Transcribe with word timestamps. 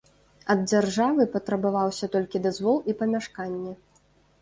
Ад 0.53 0.63
дзяржавы 0.71 1.27
патрабаваўся 1.35 2.11
толькі 2.19 2.43
дазвол 2.49 2.83
і 2.89 2.99
памяшканне. 3.03 3.79